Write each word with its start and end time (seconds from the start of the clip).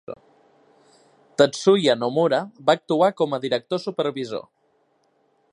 Tetsuya 1.41 1.95
Nomura 2.05 2.41
va 2.71 2.77
actuar 2.81 3.13
com 3.23 3.37
a 3.39 3.43
director 3.47 3.85
supervisor. 3.87 4.47